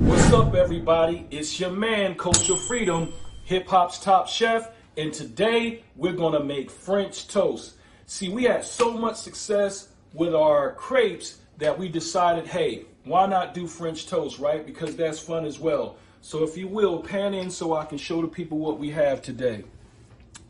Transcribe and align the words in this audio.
What's 0.00 0.32
up, 0.32 0.54
everybody? 0.54 1.26
It's 1.30 1.60
your 1.60 1.72
man, 1.72 2.14
Culture 2.14 2.56
Freedom, 2.56 3.12
hip 3.44 3.68
hop's 3.68 3.98
top 3.98 4.28
chef, 4.28 4.70
and 4.96 5.12
today 5.12 5.84
we're 5.94 6.14
gonna 6.14 6.42
make 6.42 6.70
French 6.70 7.28
toast. 7.28 7.74
See, 8.06 8.30
we 8.30 8.44
had 8.44 8.64
so 8.64 8.96
much 8.96 9.16
success 9.16 9.88
with 10.14 10.34
our 10.34 10.72
crepes 10.72 11.40
that 11.58 11.78
we 11.78 11.90
decided, 11.90 12.46
hey, 12.46 12.86
why 13.04 13.26
not 13.26 13.52
do 13.52 13.66
French 13.66 14.06
toast, 14.06 14.38
right? 14.38 14.64
Because 14.64 14.96
that's 14.96 15.18
fun 15.18 15.44
as 15.44 15.58
well. 15.58 15.96
So, 16.22 16.44
if 16.44 16.56
you 16.56 16.66
will, 16.66 17.00
pan 17.02 17.34
in 17.34 17.50
so 17.50 17.74
I 17.74 17.84
can 17.84 17.98
show 17.98 18.22
the 18.22 18.28
people 18.28 18.56
what 18.56 18.78
we 18.78 18.88
have 18.92 19.20
today. 19.20 19.64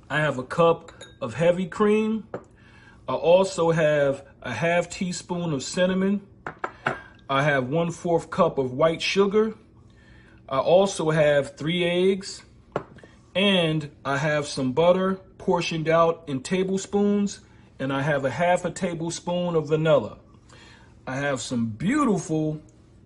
I 0.08 0.20
have 0.20 0.38
a 0.38 0.44
cup 0.44 0.92
of 1.20 1.34
heavy 1.34 1.66
cream. 1.66 2.28
I 3.08 3.14
also 3.14 3.72
have 3.72 4.24
a 4.42 4.52
half 4.52 4.88
teaspoon 4.88 5.52
of 5.52 5.64
cinnamon. 5.64 6.20
I 7.30 7.44
have 7.44 7.68
one 7.68 7.92
fourth 7.92 8.28
cup 8.28 8.58
of 8.58 8.72
white 8.72 9.00
sugar. 9.00 9.54
I 10.48 10.58
also 10.58 11.10
have 11.10 11.56
three 11.56 11.84
eggs. 11.84 12.42
And 13.36 13.88
I 14.04 14.16
have 14.16 14.48
some 14.48 14.72
butter 14.72 15.14
portioned 15.38 15.88
out 15.88 16.24
in 16.26 16.42
tablespoons. 16.42 17.38
And 17.78 17.92
I 17.92 18.02
have 18.02 18.24
a 18.24 18.30
half 18.30 18.64
a 18.64 18.70
tablespoon 18.72 19.54
of 19.54 19.68
vanilla. 19.68 20.18
I 21.06 21.18
have 21.18 21.40
some 21.40 21.66
beautiful 21.66 22.60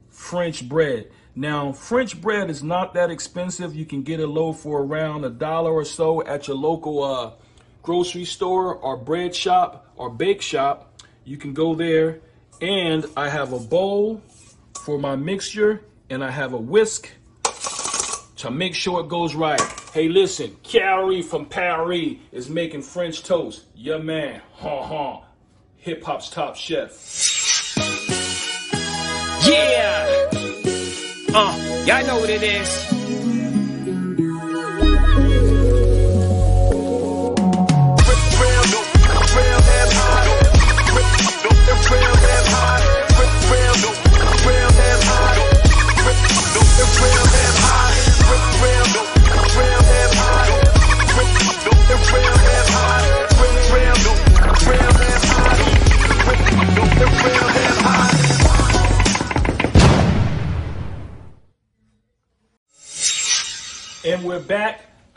French 0.09 0.66
bread. 0.66 1.10
Now, 1.37 1.73
French 1.73 2.18
bread 2.18 2.48
is 2.48 2.62
not 2.62 2.95
that 2.95 3.10
expensive. 3.10 3.77
You 3.77 3.84
can 3.84 4.04
get 4.04 4.20
a 4.20 4.27
loaf 4.27 4.60
for 4.60 4.80
around 4.80 5.27
a 5.27 5.30
dollar 5.30 5.70
or 5.70 5.84
so 5.84 6.24
at 6.24 6.48
your 6.48 6.56
local 6.56 7.04
uh, 7.04 7.32
grocery 7.82 8.24
store 8.24 8.74
or 8.74 8.96
bread 8.96 9.34
shop 9.34 9.93
or 9.96 10.09
bake 10.09 10.41
shop. 10.41 11.02
You 11.27 11.37
can 11.37 11.52
go 11.52 11.74
there. 11.74 12.23
And 12.64 13.04
I 13.14 13.28
have 13.28 13.52
a 13.52 13.59
bowl 13.59 14.23
for 14.80 14.98
my 14.98 15.16
mixture 15.16 15.82
and 16.09 16.24
I 16.24 16.30
have 16.30 16.54
a 16.54 16.56
whisk 16.56 17.10
to 18.37 18.50
make 18.50 18.74
sure 18.74 19.00
it 19.00 19.09
goes 19.10 19.34
right. 19.34 19.60
Hey, 19.92 20.09
listen, 20.09 20.57
Carrie 20.62 21.20
from 21.20 21.45
Paris 21.45 22.15
is 22.32 22.48
making 22.48 22.80
French 22.80 23.23
toast. 23.23 23.65
Your 23.76 23.98
man, 23.98 24.40
ha 24.54 24.82
ha, 24.82 25.24
hip 25.76 26.02
hop's 26.02 26.30
top 26.30 26.57
chef. 26.57 27.74
Yeah! 29.46 30.30
Uh, 31.35 31.85
y'all 31.85 32.07
know 32.07 32.18
what 32.18 32.30
it 32.30 32.42
is. 32.42 32.93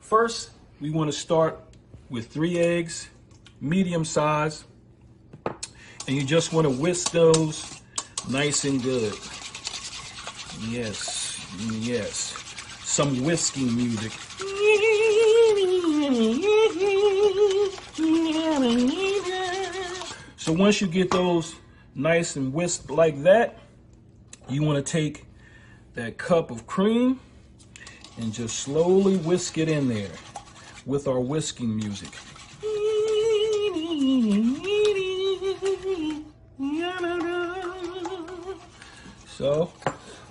First, 0.00 0.50
we 0.80 0.90
want 0.90 1.10
to 1.10 1.16
start 1.16 1.58
with 2.10 2.28
three 2.28 2.58
eggs, 2.58 3.08
medium 3.60 4.04
size, 4.04 4.64
and 5.46 6.08
you 6.08 6.24
just 6.24 6.52
want 6.52 6.66
to 6.66 6.70
whisk 6.70 7.12
those 7.12 7.80
nice 8.28 8.64
and 8.64 8.82
good. 8.82 9.14
Yes, 10.68 11.46
yes 11.80 12.42
some 12.92 13.24
whisking 13.24 13.74
music. 13.74 14.12
So 20.36 20.52
once 20.52 20.80
you 20.80 20.86
get 20.86 21.10
those 21.10 21.54
nice 21.94 22.36
and 22.36 22.52
whisked 22.52 22.90
like 22.90 23.22
that, 23.22 23.58
you 24.48 24.62
want 24.62 24.84
to 24.84 24.92
take 24.92 25.24
that 25.94 26.18
cup 26.18 26.50
of 26.50 26.66
cream 26.66 27.20
and 28.18 28.32
just 28.32 28.58
slowly 28.58 29.16
whisk 29.16 29.56
it 29.56 29.68
in 29.68 29.88
there 29.88 30.10
with 30.84 31.08
our 31.08 31.20
whisking 31.20 31.74
music. 31.74 32.10
So 39.26 39.72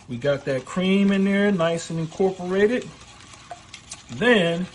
we 0.08 0.18
got 0.18 0.46
that 0.46 0.66
cream 0.66 1.12
in 1.12 1.24
there, 1.24 1.52
nice 1.52 1.90
and 1.90 2.00
incorporated. 2.00 2.88
Then 4.12 4.68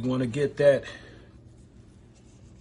want 0.00 0.22
to 0.22 0.26
get 0.26 0.56
that 0.58 0.84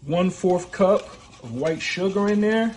one 0.05 0.29
fourth 0.29 0.71
cup 0.71 1.01
of 1.43 1.53
white 1.53 1.81
sugar 1.81 2.27
in 2.29 2.41
there. 2.41 2.75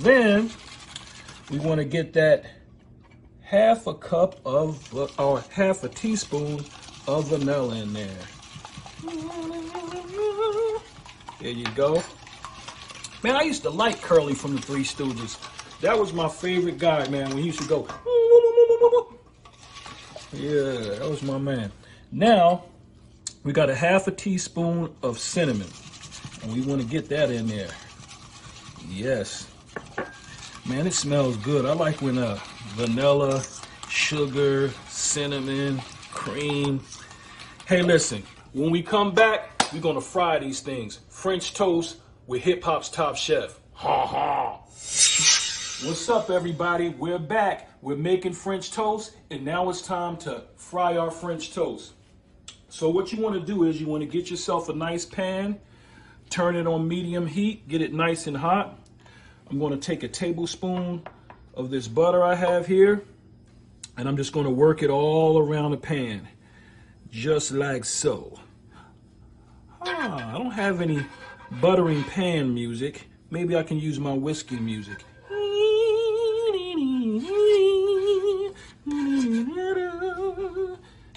Then 0.00 0.50
we 1.50 1.58
want 1.58 1.78
to 1.78 1.84
get 1.84 2.12
that 2.14 2.44
half 3.40 3.86
a 3.86 3.94
cup 3.94 4.40
of, 4.44 4.94
uh, 4.94 5.06
or 5.18 5.44
half 5.50 5.84
a 5.84 5.88
teaspoon 5.88 6.64
of 7.06 7.28
vanilla 7.28 7.76
in 7.76 7.92
there. 7.92 8.10
There 11.40 11.50
you 11.50 11.66
go. 11.74 12.02
Man, 13.22 13.36
I 13.36 13.42
used 13.42 13.62
to 13.62 13.70
like 13.70 14.00
Curly 14.02 14.34
from 14.34 14.56
the 14.56 14.62
Three 14.62 14.84
Stooges. 14.84 15.38
That 15.80 15.98
was 15.98 16.12
my 16.12 16.28
favorite 16.28 16.78
guy, 16.78 17.06
man, 17.08 17.28
when 17.30 17.38
he 17.38 17.44
used 17.46 17.60
to 17.60 17.68
go. 17.68 17.86
Yeah, 20.32 20.96
that 20.98 21.08
was 21.08 21.22
my 21.22 21.38
man. 21.38 21.70
Now, 22.10 22.64
we 23.44 23.52
got 23.52 23.70
a 23.70 23.74
half 23.74 24.06
a 24.08 24.10
teaspoon 24.10 24.94
of 25.02 25.18
cinnamon. 25.18 25.68
And 26.42 26.52
we 26.52 26.60
want 26.62 26.80
to 26.80 26.86
get 26.86 27.08
that 27.10 27.30
in 27.30 27.46
there. 27.46 27.70
Yes. 28.88 29.50
Man, 30.66 30.86
it 30.86 30.94
smells 30.94 31.36
good. 31.38 31.66
I 31.66 31.72
like 31.72 32.00
when 32.00 32.18
uh, 32.18 32.38
vanilla, 32.74 33.42
sugar, 33.88 34.70
cinnamon, 34.88 35.80
cream. 36.10 36.80
Hey, 37.66 37.82
listen, 37.82 38.22
when 38.52 38.70
we 38.70 38.82
come 38.82 39.12
back, 39.12 39.50
we're 39.72 39.80
gonna 39.80 40.00
fry 40.00 40.38
these 40.38 40.60
things. 40.60 41.00
French 41.08 41.54
toast 41.54 41.96
with 42.26 42.42
hip 42.42 42.62
hop's 42.62 42.88
top 42.88 43.16
chef. 43.16 43.58
Ha 43.72 44.06
ha. 44.06 44.60
What's 45.84 46.08
up, 46.08 46.30
everybody? 46.30 46.88
We're 46.88 47.18
back. 47.18 47.68
We're 47.82 47.94
making 47.94 48.32
French 48.32 48.70
toast, 48.70 49.12
and 49.28 49.44
now 49.44 49.68
it's 49.68 49.82
time 49.82 50.16
to 50.18 50.44
fry 50.56 50.96
our 50.96 51.10
French 51.10 51.52
toast. 51.52 51.92
So, 52.70 52.88
what 52.88 53.12
you 53.12 53.20
want 53.20 53.34
to 53.34 53.40
do 53.44 53.64
is 53.64 53.78
you 53.78 53.86
want 53.86 54.00
to 54.00 54.06
get 54.06 54.30
yourself 54.30 54.70
a 54.70 54.72
nice 54.72 55.04
pan, 55.04 55.60
turn 56.30 56.56
it 56.56 56.66
on 56.66 56.88
medium 56.88 57.26
heat, 57.26 57.68
get 57.68 57.82
it 57.82 57.92
nice 57.92 58.26
and 58.26 58.34
hot. 58.34 58.78
I'm 59.50 59.58
going 59.58 59.72
to 59.72 59.78
take 59.78 60.02
a 60.04 60.08
tablespoon 60.08 61.02
of 61.52 61.68
this 61.68 61.86
butter 61.86 62.22
I 62.22 62.34
have 62.34 62.66
here, 62.66 63.04
and 63.98 64.08
I'm 64.08 64.16
just 64.16 64.32
going 64.32 64.46
to 64.46 64.50
work 64.50 64.82
it 64.82 64.88
all 64.88 65.38
around 65.38 65.72
the 65.72 65.76
pan, 65.76 66.26
just 67.10 67.52
like 67.52 67.84
so. 67.84 68.40
Ah, 69.82 70.30
I 70.30 70.38
don't 70.38 70.50
have 70.50 70.80
any 70.80 71.04
buttering 71.60 72.04
pan 72.04 72.54
music. 72.54 73.06
Maybe 73.28 73.54
I 73.54 73.62
can 73.62 73.78
use 73.78 74.00
my 74.00 74.14
whiskey 74.14 74.56
music. 74.56 75.04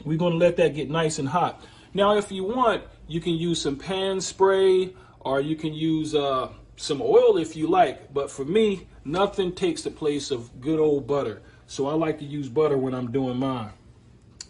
We're 0.07 0.17
to 0.17 0.29
let 0.29 0.55
that 0.57 0.73
get 0.73 0.89
nice 0.89 1.19
and 1.19 1.27
hot. 1.27 1.63
Now, 1.93 2.15
if 2.15 2.31
you 2.31 2.43
want, 2.43 2.83
you 3.07 3.19
can 3.19 3.33
use 3.33 3.61
some 3.61 3.75
pan 3.75 4.21
spray 4.21 4.93
or 5.19 5.41
you 5.41 5.55
can 5.55 5.73
use 5.73 6.15
uh, 6.15 6.49
some 6.77 7.01
oil 7.01 7.37
if 7.37 7.55
you 7.55 7.67
like. 7.67 8.13
But 8.13 8.31
for 8.31 8.45
me, 8.45 8.87
nothing 9.03 9.53
takes 9.53 9.81
the 9.81 9.91
place 9.91 10.31
of 10.31 10.61
good 10.61 10.79
old 10.79 11.07
butter. 11.07 11.41
So 11.65 11.87
I 11.87 11.93
like 11.93 12.19
to 12.19 12.25
use 12.25 12.47
butter 12.47 12.77
when 12.77 12.93
I'm 12.93 13.11
doing 13.11 13.37
mine. 13.37 13.71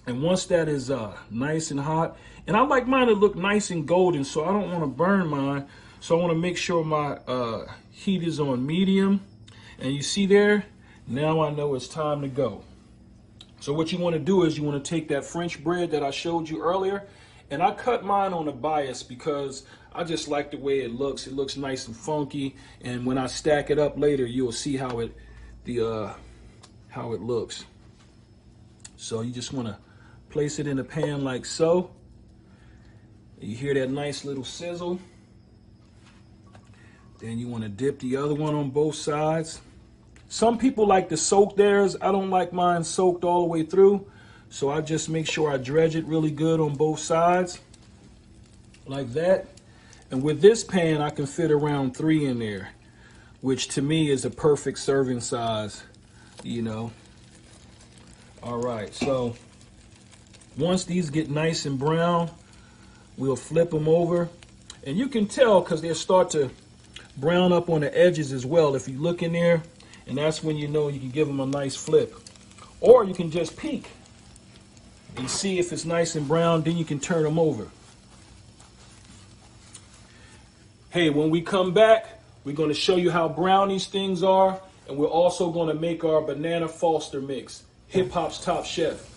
And 0.05 0.21
once 0.21 0.45
that 0.45 0.69
is 0.69 0.91
uh, 0.91 1.17
nice 1.31 1.71
and 1.71 1.79
hot, 1.79 2.17
and 2.45 2.55
I 2.55 2.61
like 2.61 2.87
mine 2.87 3.07
to 3.07 3.13
look 3.13 3.35
nice 3.35 3.71
and 3.71 3.87
golden, 3.87 4.23
so 4.23 4.45
I 4.45 4.51
don't 4.51 4.71
want 4.71 4.83
to 4.83 4.87
burn 4.87 5.27
mine. 5.27 5.67
So 5.99 6.17
I 6.17 6.21
want 6.21 6.31
to 6.31 6.37
make 6.37 6.55
sure 6.55 6.83
my 6.83 7.13
uh, 7.27 7.65
heat 7.91 8.23
is 8.23 8.39
on 8.39 8.65
medium. 8.65 9.21
And 9.79 9.93
you 9.93 10.01
see 10.01 10.27
there, 10.27 10.65
now 11.07 11.41
I 11.41 11.49
know 11.49 11.75
it's 11.75 11.87
time 11.87 12.21
to 12.21 12.27
go. 12.27 12.63
So 13.59 13.73
what 13.73 13.91
you 13.91 13.97
want 13.97 14.13
to 14.13 14.19
do 14.19 14.43
is 14.43 14.57
you 14.57 14.63
want 14.63 14.83
to 14.83 14.89
take 14.89 15.07
that 15.09 15.25
French 15.25 15.63
bread 15.63 15.91
that 15.91 16.03
I 16.03 16.11
showed 16.11 16.47
you 16.47 16.61
earlier, 16.61 17.07
and 17.49 17.61
I 17.61 17.71
cut 17.71 18.03
mine 18.03 18.33
on 18.33 18.47
a 18.47 18.51
bias 18.51 19.03
because 19.03 19.63
I 19.93 20.03
just 20.03 20.27
like 20.27 20.51
the 20.51 20.57
way 20.57 20.81
it 20.81 20.93
looks. 20.93 21.27
It 21.27 21.33
looks 21.33 21.57
nice 21.57 21.87
and 21.87 21.95
funky. 21.95 22.55
And 22.81 23.05
when 23.05 23.17
I 23.17 23.27
stack 23.27 23.69
it 23.69 23.79
up 23.79 23.97
later, 23.97 24.25
you'll 24.25 24.51
see 24.51 24.77
how 24.77 24.99
it 24.99 25.15
the 25.63 25.87
uh, 25.87 26.13
how 26.89 27.13
it 27.13 27.21
looks. 27.21 27.65
So 28.95 29.21
you 29.21 29.31
just 29.31 29.53
want 29.53 29.67
to 29.67 29.77
place 30.29 30.59
it 30.59 30.67
in 30.67 30.79
a 30.79 30.83
pan 30.83 31.23
like 31.23 31.45
so. 31.45 31.91
You 33.39 33.55
hear 33.55 33.73
that 33.73 33.89
nice 33.89 34.25
little 34.25 34.43
sizzle. 34.43 34.99
Then 37.19 37.39
you 37.39 37.47
want 37.47 37.63
to 37.63 37.69
dip 37.69 37.99
the 37.99 38.17
other 38.17 38.35
one 38.35 38.53
on 38.53 38.69
both 38.69 38.95
sides. 38.95 39.61
Some 40.29 40.57
people 40.57 40.85
like 40.85 41.09
to 41.09 41.17
soak 41.17 41.55
theirs. 41.55 41.95
I 42.01 42.11
don't 42.11 42.29
like 42.29 42.51
mine 42.51 42.83
soaked 42.83 43.23
all 43.23 43.41
the 43.41 43.47
way 43.47 43.63
through. 43.63 44.05
So 44.49 44.69
I 44.69 44.81
just 44.81 45.09
make 45.09 45.27
sure 45.27 45.51
I 45.51 45.57
dredge 45.57 45.95
it 45.95 46.05
really 46.05 46.31
good 46.31 46.59
on 46.59 46.75
both 46.75 46.99
sides. 46.99 47.59
Like 48.85 49.13
that. 49.13 49.47
And 50.11 50.23
with 50.23 50.41
this 50.41 50.63
pan, 50.63 51.01
I 51.01 51.09
can 51.09 51.25
fit 51.25 51.51
around 51.51 51.95
three 51.95 52.25
in 52.25 52.39
there. 52.39 52.69
Which 53.41 53.69
to 53.69 53.81
me 53.81 54.09
is 54.09 54.25
a 54.25 54.29
perfect 54.29 54.79
serving 54.79 55.21
size. 55.21 55.83
You 56.43 56.61
know. 56.61 56.91
All 58.43 58.57
right. 58.57 58.93
So 58.93 59.35
once 60.57 60.85
these 60.85 61.09
get 61.09 61.29
nice 61.29 61.65
and 61.65 61.77
brown, 61.77 62.31
we'll 63.17 63.35
flip 63.35 63.71
them 63.71 63.87
over. 63.87 64.29
And 64.85 64.97
you 64.97 65.07
can 65.07 65.27
tell 65.27 65.61
because 65.61 65.81
they'll 65.81 65.95
start 65.95 66.29
to 66.31 66.49
brown 67.17 67.51
up 67.51 67.69
on 67.69 67.81
the 67.81 67.97
edges 67.97 68.31
as 68.31 68.45
well. 68.45 68.75
If 68.75 68.87
you 68.87 68.97
look 68.99 69.21
in 69.21 69.33
there, 69.33 69.63
and 70.07 70.17
that's 70.17 70.43
when 70.43 70.57
you 70.57 70.67
know 70.67 70.87
you 70.87 70.99
can 70.99 71.09
give 71.09 71.27
them 71.27 71.39
a 71.39 71.45
nice 71.45 71.75
flip. 71.75 72.15
Or 72.79 73.03
you 73.03 73.13
can 73.13 73.31
just 73.31 73.57
peek 73.57 73.89
and 75.17 75.29
see 75.29 75.59
if 75.59 75.73
it's 75.73 75.85
nice 75.85 76.15
and 76.15 76.27
brown, 76.27 76.61
then 76.61 76.77
you 76.77 76.85
can 76.85 76.99
turn 76.99 77.23
them 77.23 77.39
over. 77.39 77.67
Hey, 80.91 81.09
when 81.09 81.29
we 81.29 81.41
come 81.41 81.73
back, 81.73 82.21
we're 82.43 82.55
going 82.55 82.69
to 82.69 82.75
show 82.75 82.95
you 82.95 83.11
how 83.11 83.27
brown 83.27 83.69
these 83.69 83.87
things 83.87 84.23
are, 84.23 84.59
and 84.87 84.97
we're 84.97 85.07
also 85.07 85.51
going 85.51 85.67
to 85.67 85.73
make 85.73 86.03
our 86.03 86.21
banana 86.21 86.67
Foster 86.67 87.19
mix, 87.19 87.63
hip 87.87 88.11
hop's 88.11 88.43
top 88.43 88.65
chef. 88.65 89.16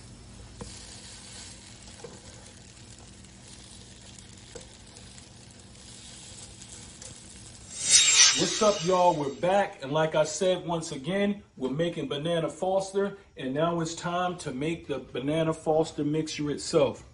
What's 8.41 8.63
up, 8.63 8.87
y'all? 8.87 9.15
We're 9.15 9.35
back, 9.35 9.81
and 9.83 9.93
like 9.93 10.15
I 10.15 10.25
said, 10.25 10.67
once 10.67 10.93
again, 10.93 11.43
we're 11.59 11.69
making 11.69 12.09
banana 12.09 12.49
Foster, 12.49 13.19
and 13.37 13.53
now 13.53 13.83
it's 13.83 13.95
time 13.95 14.39
to 14.39 14.51
make 14.51 14.87
the 14.87 15.01
banana 15.01 15.53
Foster 15.53 16.05
mixture 16.05 16.51
itself. 16.51 17.05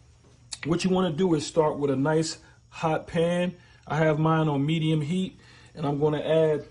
What 0.67 0.85
you 0.85 0.91
want 0.91 1.13
to 1.13 1.19
do 1.19 1.35
is 1.35 1.45
start 1.45 1.79
with 1.79 1.91
a 1.91 1.97
nice 1.97 2.39
hot 2.69 3.09
pan. 3.09 3.57
I 3.89 3.97
have 3.97 4.21
mine 4.21 4.47
on 4.47 4.65
medium 4.65 5.01
heat, 5.01 5.37
and 5.75 5.85
I'm 5.85 5.99
going 5.99 6.13
to 6.13 6.25
add 6.25 6.65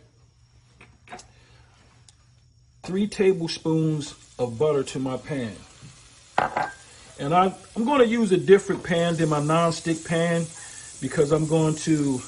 three 2.84 3.08
tablespoons 3.08 4.16
of 4.40 4.58
butter 4.58 4.84
to 4.84 5.00
my 5.00 5.18
pan. 5.18 5.52
And 7.20 7.34
I, 7.34 7.54
I'm 7.76 7.84
going 7.84 8.00
to 8.00 8.08
use 8.08 8.32
a 8.32 8.38
different 8.38 8.86
pan 8.86 9.18
than 9.18 9.28
my 9.28 9.44
non-stick 9.44 10.06
pan 10.06 10.46
because 11.02 11.34
I'm 11.34 11.46
going 11.46 11.76
to 11.76 12.22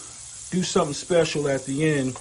do 0.52 0.64
something 0.64 0.94
special 0.94 1.48
at 1.48 1.66
the 1.66 1.86
end, 1.86 2.18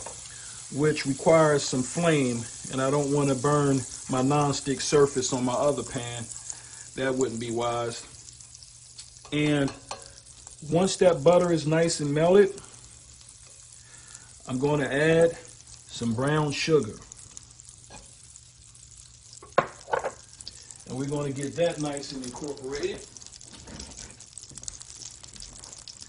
which 0.75 1.07
requires 1.07 1.63
some 1.63 1.83
flame, 1.83 2.41
and 2.73 2.83
I 2.83 2.91
don't 2.91 3.13
want 3.13 3.29
to 3.29 3.35
burn 3.35 3.81
my 4.11 4.23
non-stick 4.23 4.81
surface 4.81 5.33
on 5.33 5.45
my 5.45 5.53
other 5.53 5.83
pan. 5.83 6.25
That 6.97 7.15
wouldn't 7.15 7.41
be 7.41 7.51
wise. 7.51 8.05
And 9.33 9.73
once 10.71 10.97
that 10.97 11.23
butter 11.23 11.53
is 11.53 11.67
nice 11.67 12.01
and 12.01 12.13
melted, 12.13 12.61
I'm 14.49 14.59
going 14.59 14.81
to 14.81 14.93
add 14.93 15.37
some 15.87 16.15
brown 16.15 16.53
sugar. 16.53 16.95
And 20.89 20.97
we're 20.97 21.07
going 21.07 21.33
to 21.33 21.41
get 21.41 21.57
that 21.57 21.81
nice 21.81 22.13
and 22.13 22.25
incorporated. 22.25 23.01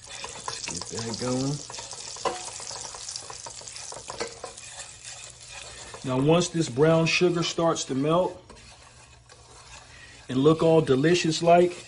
Let's 0.07 0.91
get 0.91 1.01
that 1.01 1.19
going. 1.19 1.86
Now, 6.07 6.17
once 6.17 6.47
this 6.47 6.69
brown 6.69 7.05
sugar 7.05 7.43
starts 7.43 7.83
to 7.85 7.95
melt 7.95 8.41
and 10.29 10.37
look 10.37 10.63
all 10.63 10.79
delicious 10.79 11.43
like, 11.43 11.85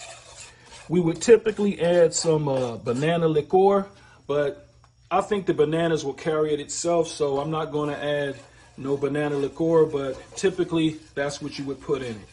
we 0.89 0.99
would 0.99 1.21
typically 1.21 1.79
add 1.79 2.13
some 2.13 2.49
uh, 2.49 2.75
banana 2.75 3.29
liqueur, 3.29 3.87
but 4.27 4.67
I 5.09 5.21
think 5.21 5.45
the 5.45 5.53
bananas 5.53 6.03
will 6.03 6.15
carry 6.15 6.53
it 6.53 6.59
itself, 6.59 7.07
so 7.07 7.39
I'm 7.39 7.49
not 7.49 7.71
going 7.71 7.91
to 7.91 8.03
add 8.03 8.35
no 8.75 8.97
banana 8.97 9.37
liqueur, 9.37 9.85
but 9.85 10.21
typically 10.35 10.97
that's 11.15 11.41
what 11.41 11.57
you 11.57 11.63
would 11.63 11.79
put 11.79 12.01
in 12.01 12.15
it. 12.17 12.29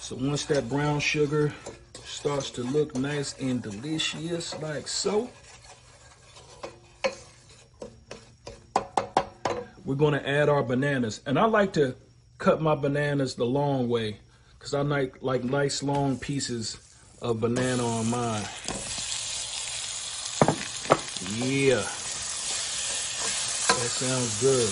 So 0.00 0.16
once 0.16 0.44
that 0.46 0.68
brown 0.68 0.98
sugar 0.98 1.54
starts 2.04 2.50
to 2.50 2.64
look 2.64 2.96
nice 2.96 3.38
and 3.38 3.62
delicious 3.62 4.60
like 4.60 4.88
so, 4.88 5.30
we're 9.90 9.96
going 9.96 10.14
to 10.14 10.28
add 10.28 10.48
our 10.48 10.62
bananas. 10.62 11.20
And 11.26 11.36
I 11.36 11.46
like 11.46 11.72
to 11.72 11.96
cut 12.38 12.62
my 12.62 12.76
bananas 12.76 13.34
the 13.34 13.44
long 13.44 13.88
way 13.88 14.18
because 14.56 14.72
I 14.72 14.82
like, 14.82 15.16
like 15.20 15.42
nice 15.42 15.82
long 15.82 16.16
pieces 16.16 16.76
of 17.20 17.40
banana 17.40 17.84
on 17.84 18.08
mine. 18.08 18.46
Yeah. 21.34 21.82
That 23.74 23.90
sounds 23.90 24.40
good. 24.40 24.70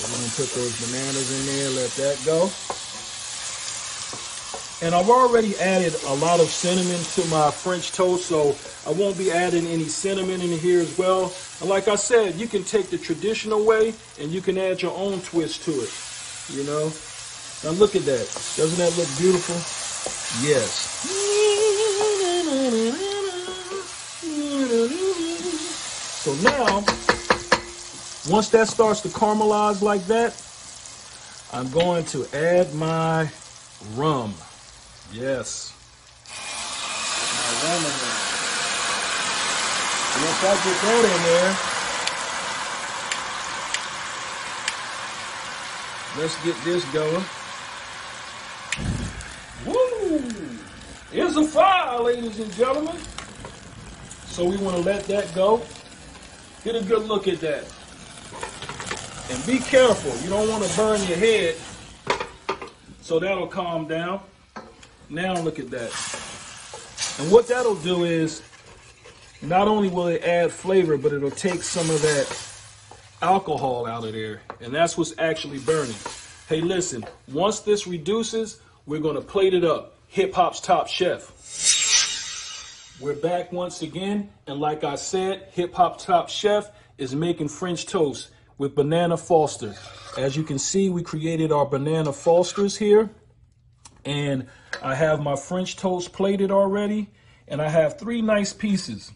We're 0.00 0.16
going 0.16 0.30
to 0.30 0.36
put 0.36 0.48
those 0.54 0.80
bananas 0.86 1.30
in 1.40 1.44
there, 1.54 1.68
let 1.72 1.90
that 1.90 2.24
go. 2.24 2.77
And 4.80 4.94
I've 4.94 5.10
already 5.10 5.58
added 5.58 5.92
a 6.06 6.14
lot 6.14 6.38
of 6.38 6.48
cinnamon 6.48 7.02
to 7.14 7.24
my 7.34 7.50
French 7.50 7.90
toast, 7.90 8.26
so 8.26 8.54
I 8.88 8.94
won't 8.94 9.18
be 9.18 9.32
adding 9.32 9.66
any 9.66 9.84
cinnamon 9.84 10.40
in 10.40 10.56
here 10.56 10.80
as 10.80 10.96
well. 10.96 11.32
And 11.60 11.68
like 11.68 11.88
I 11.88 11.96
said, 11.96 12.36
you 12.36 12.46
can 12.46 12.62
take 12.62 12.88
the 12.88 12.98
traditional 12.98 13.64
way 13.64 13.92
and 14.20 14.30
you 14.30 14.40
can 14.40 14.56
add 14.56 14.80
your 14.80 14.96
own 14.96 15.20
twist 15.22 15.64
to 15.64 15.72
it, 15.72 15.90
you 16.56 16.62
know? 16.62 16.92
Now 17.64 17.70
look 17.70 17.96
at 17.96 18.04
that. 18.04 18.26
Doesn't 18.56 18.78
that 18.78 18.96
look 18.96 19.08
beautiful? 19.18 19.56
Yes. 20.48 20.70
So 26.22 26.34
now, 26.36 26.84
once 28.32 28.48
that 28.50 28.68
starts 28.68 29.00
to 29.00 29.08
caramelize 29.08 29.82
like 29.82 30.06
that, 30.06 30.40
I'm 31.52 31.68
going 31.72 32.04
to 32.06 32.26
add 32.32 32.72
my 32.74 33.28
rum. 33.96 34.34
Yes. 35.12 35.72
I 40.20 40.54
get 40.64 40.80
that 40.82 41.04
in 41.04 41.22
there, 41.24 41.52
let's 46.22 46.36
get 46.44 46.56
this 46.64 46.84
going. 46.92 47.24
Woo! 49.66 50.20
Here's 51.10 51.36
a 51.36 51.44
fire, 51.44 52.00
ladies 52.00 52.38
and 52.38 52.52
gentlemen. 52.52 52.96
So 54.26 54.44
we 54.44 54.56
want 54.58 54.76
to 54.76 54.82
let 54.82 55.04
that 55.04 55.34
go. 55.34 55.62
Get 56.64 56.76
a 56.76 56.82
good 56.84 57.08
look 57.08 57.28
at 57.28 57.40
that. 57.40 57.64
And 59.30 59.46
be 59.46 59.58
careful. 59.58 60.16
You 60.22 60.30
don't 60.30 60.48
want 60.48 60.64
to 60.64 60.76
burn 60.76 61.00
your 61.08 61.18
head. 61.18 61.56
So 63.00 63.18
that'll 63.18 63.46
calm 63.46 63.88
down. 63.88 64.20
Now 65.10 65.40
look 65.40 65.58
at 65.58 65.70
that. 65.70 65.90
And 67.18 67.32
what 67.32 67.48
that'll 67.48 67.74
do 67.76 68.04
is 68.04 68.42
not 69.42 69.68
only 69.68 69.88
will 69.88 70.08
it 70.08 70.22
add 70.22 70.52
flavor, 70.52 70.96
but 70.96 71.12
it'll 71.12 71.30
take 71.30 71.62
some 71.62 71.88
of 71.90 72.00
that 72.02 72.50
alcohol 73.22 73.86
out 73.86 74.04
of 74.04 74.12
there. 74.12 74.42
And 74.60 74.74
that's 74.74 74.96
what's 74.96 75.14
actually 75.18 75.58
burning. 75.60 75.96
Hey, 76.48 76.60
listen, 76.60 77.04
once 77.32 77.60
this 77.60 77.86
reduces, 77.86 78.60
we're 78.86 79.00
going 79.00 79.16
to 79.16 79.20
plate 79.20 79.54
it 79.54 79.64
up. 79.64 79.94
Hip 80.08 80.34
hop's 80.34 80.60
top 80.60 80.88
chef. 80.88 81.32
We're 83.00 83.14
back 83.14 83.52
once 83.52 83.82
again. 83.82 84.28
And 84.48 84.58
like 84.58 84.82
I 84.82 84.96
said, 84.96 85.46
Hip 85.52 85.72
Hop 85.74 86.00
Top 86.00 86.28
Chef 86.28 86.68
is 86.96 87.14
making 87.14 87.46
French 87.46 87.86
toast 87.86 88.30
with 88.58 88.74
banana 88.74 89.16
Foster. 89.16 89.76
As 90.16 90.36
you 90.36 90.42
can 90.42 90.58
see, 90.58 90.88
we 90.88 91.04
created 91.04 91.52
our 91.52 91.64
banana 91.64 92.12
Fosters 92.12 92.76
here. 92.76 93.08
And 94.04 94.46
I 94.82 94.94
have 94.94 95.20
my 95.20 95.36
French 95.36 95.76
toast 95.76 96.12
plated 96.12 96.50
already. 96.50 97.10
And 97.46 97.62
I 97.62 97.68
have 97.68 97.98
three 97.98 98.22
nice 98.22 98.52
pieces. 98.52 99.12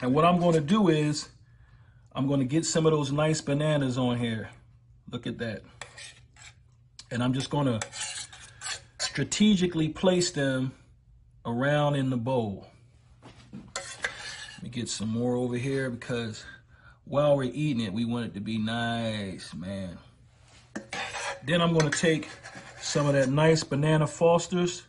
And 0.00 0.14
what 0.14 0.24
I'm 0.24 0.38
going 0.38 0.54
to 0.54 0.60
do 0.60 0.88
is 0.88 1.28
I'm 2.12 2.26
going 2.26 2.40
to 2.40 2.46
get 2.46 2.64
some 2.64 2.86
of 2.86 2.92
those 2.92 3.12
nice 3.12 3.40
bananas 3.40 3.98
on 3.98 4.18
here. 4.18 4.50
Look 5.10 5.26
at 5.26 5.38
that. 5.38 5.62
And 7.10 7.22
I'm 7.22 7.32
just 7.32 7.50
going 7.50 7.66
to 7.66 7.80
strategically 8.98 9.88
place 9.88 10.30
them 10.30 10.72
around 11.46 11.94
in 11.94 12.10
the 12.10 12.16
bowl. 12.16 12.66
Let 13.54 14.62
me 14.62 14.68
get 14.68 14.88
some 14.88 15.08
more 15.08 15.36
over 15.36 15.56
here 15.56 15.90
because 15.90 16.44
while 17.04 17.36
we're 17.36 17.44
eating 17.44 17.82
it, 17.82 17.92
we 17.92 18.04
want 18.04 18.26
it 18.26 18.34
to 18.34 18.40
be 18.40 18.58
nice, 18.58 19.54
man. 19.54 19.98
Then 21.44 21.62
I'm 21.62 21.72
going 21.72 21.90
to 21.90 21.98
take 21.98 22.28
some 22.88 23.06
of 23.06 23.12
that 23.12 23.28
nice 23.28 23.62
banana 23.62 24.06
Foster's 24.06 24.84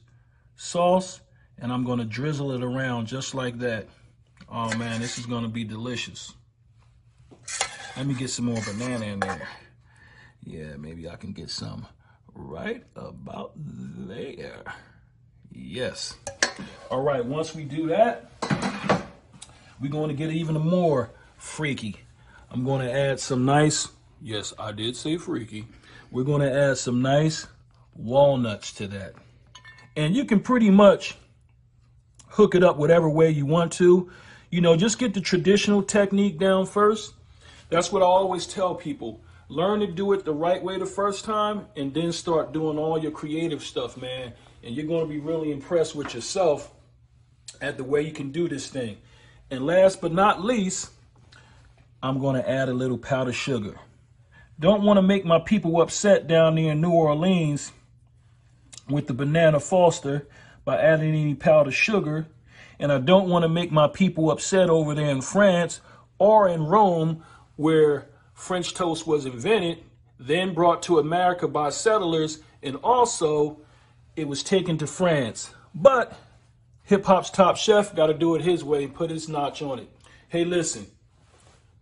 sauce 0.56 1.20
and 1.58 1.70
I'm 1.70 1.84
to 2.00 2.06
drizzle 2.06 2.54
it 2.54 2.64
around 2.64 3.08
just 3.08 3.36
like 3.36 3.60
that. 3.60 3.90
Oh 4.48 4.74
man, 4.78 5.02
this 5.02 5.18
is 5.18 5.26
to 5.44 5.50
be 5.50 5.66
delicious. 5.66 6.34
Let 7.98 8.08
me 8.08 8.14
get 8.14 8.30
some 8.30 8.46
more 8.46 8.62
banana 8.66 9.04
in 9.04 9.20
there. 9.20 9.46
Yeah, 10.46 10.78
maybe 10.78 11.10
I 11.10 11.18
can 11.18 11.34
get 11.34 11.50
some 11.50 11.86
right 12.34 12.86
about 12.96 13.52
there. 13.58 14.64
Yes. 15.52 16.16
All 16.90 17.02
right, 17.02 17.24
once 17.24 17.54
we 17.54 17.66
do 17.66 17.88
that, 17.88 18.32
we're 19.82 19.92
going 19.92 20.08
to 20.08 20.16
get 20.16 20.32
even 20.32 20.56
more 20.56 21.12
freaky. 21.38 21.98
I'm 22.50 22.64
going 22.64 22.88
to 22.88 22.94
add 22.94 23.20
some 23.20 23.44
nice, 23.44 23.90
yes, 24.22 24.54
I 24.58 24.72
did 24.72 24.96
say 24.96 25.18
freaky. 25.18 25.68
We're 26.12 26.24
going 26.24 26.42
to 26.42 26.52
add 26.52 26.78
some 26.78 27.02
nice 27.02 27.46
walnuts 28.00 28.72
to 28.74 28.88
that. 28.88 29.14
And 29.96 30.16
you 30.16 30.26
can 30.26 30.40
pretty 30.40 30.70
much 30.70 31.18
hook 32.30 32.56
it 32.56 32.64
up 32.64 32.78
whatever 32.78 33.10
way 33.10 33.30
you 33.30 33.46
want 33.46 33.74
to. 33.74 34.10
You 34.50 34.62
know, 34.62 34.76
just 34.76 34.98
get 34.98 35.14
the 35.14 35.22
traditional 35.22 35.84
technique 35.84 36.40
down 36.40 36.66
first. 36.66 37.14
That's 37.70 37.92
what 37.92 38.02
I 38.02 38.06
always 38.06 38.48
tell 38.48 38.74
people. 38.74 39.22
Learn 39.50 39.80
to 39.82 39.88
do 39.88 40.14
it 40.14 40.26
the 40.26 40.34
right 40.34 40.64
way 40.64 40.78
the 40.78 40.86
first 40.86 41.26
time 41.26 41.66
and 41.76 41.94
then 41.94 42.12
start 42.12 42.54
doing 42.54 42.78
all 42.78 42.98
your 42.98 43.12
creative 43.12 43.64
stuff, 43.64 43.98
man. 43.98 44.34
And 44.64 44.76
you're 44.76 44.88
going 44.88 45.08
to 45.08 45.14
be 45.14 45.20
really 45.20 45.52
impressed 45.52 45.96
with 45.96 46.14
yourself 46.14 46.72
at 47.62 47.78
the 47.78 47.84
way 47.84 48.02
you 48.02 48.12
can 48.12 48.32
do 48.32 48.48
this 48.48 48.68
thing. 48.68 48.98
And 49.52 49.66
last 49.66 50.02
but 50.02 50.14
not 50.14 50.44
least, 50.44 50.92
I'm 52.02 52.20
going 52.20 52.42
to 52.42 52.50
add 52.50 52.70
a 52.70 52.74
little 52.74 52.98
powdered 52.98 53.34
sugar. 53.34 53.80
Don't 54.60 54.84
want 54.84 54.98
to 54.98 55.02
make 55.02 55.26
my 55.26 55.40
people 55.40 55.82
upset 55.82 56.28
down 56.28 56.56
there 56.56 56.72
in 56.72 56.82
New 56.82 56.92
Orleans 56.92 57.72
with 58.92 59.08
the 59.08 59.14
banana 59.14 59.60
Foster 59.60 60.28
by 60.66 60.78
adding 60.78 61.16
any 61.16 61.36
powdered 61.36 61.72
sugar. 61.72 62.28
And 62.80 62.92
I 62.92 63.00
don't 63.00 63.30
want 63.30 63.44
to 63.44 63.50
make 63.50 63.72
my 63.72 63.88
people 63.88 64.32
upset 64.32 64.70
over 64.70 64.96
there 64.96 65.10
in 65.10 65.22
France 65.22 65.82
or 66.18 66.48
in 66.48 66.64
Rome 66.64 67.24
where 67.56 68.10
French 68.34 68.74
toast 68.74 69.06
was 69.06 69.26
invented, 69.26 69.84
then 70.18 70.54
brought 70.54 70.82
to 70.84 71.00
America 71.00 71.48
by 71.48 71.70
settlers, 71.70 72.40
and 72.64 72.78
also 72.78 73.60
it 74.16 74.28
was 74.28 74.44
taken 74.44 74.78
to 74.78 74.88
France. 74.88 75.54
But 75.76 76.18
hip 76.84 77.06
hop's 77.06 77.30
top 77.30 77.58
chef 77.58 77.94
got 77.96 78.08
to 78.08 78.14
do 78.14 78.36
it 78.36 78.42
his 78.42 78.64
way 78.64 78.86
and 78.86 78.94
put 78.94 79.10
his 79.10 79.28
notch 79.28 79.62
on 79.62 79.80
it. 79.80 79.90
Hey, 80.30 80.46
listen 80.46 80.88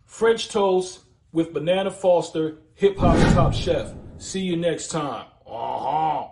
French 0.04 0.48
toast 0.48 1.00
with 1.32 1.52
banana 1.52 1.90
Foster, 1.90 2.58
hip 2.74 2.96
hop's 2.98 3.22
top 3.34 3.52
chef. 3.52 3.92
See 4.18 4.40
you 4.40 4.56
next 4.56 4.88
time. 4.88 5.26
Uh 5.46 5.78
huh. 5.78 6.28